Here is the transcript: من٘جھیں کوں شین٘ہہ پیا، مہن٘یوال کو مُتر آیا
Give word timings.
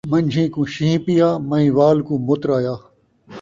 من٘جھیں 0.11 0.47
کوں 0.53 0.65
شین٘ہہ 0.73 1.03
پیا، 1.05 1.29
مہن٘یوال 1.49 1.97
کو 2.07 2.13
مُتر 2.27 2.49
آیا 2.57 2.75